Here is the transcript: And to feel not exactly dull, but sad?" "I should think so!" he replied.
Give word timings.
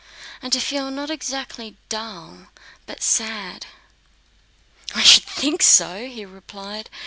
And 0.41 0.51
to 0.53 0.59
feel 0.59 0.89
not 0.89 1.11
exactly 1.11 1.77
dull, 1.87 2.47
but 2.87 3.03
sad?" 3.03 3.67
"I 4.95 5.03
should 5.03 5.25
think 5.25 5.61
so!" 5.61 6.07
he 6.07 6.25
replied. 6.25 6.89